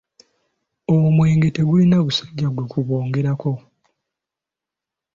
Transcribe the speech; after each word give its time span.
Omwenge 0.93 1.47
tegulina 1.55 1.97
busajja 2.05 2.47
gwebukwongerako! 2.51 3.51